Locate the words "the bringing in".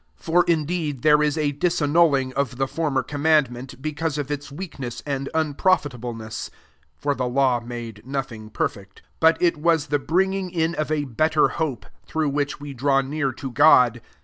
9.81-10.73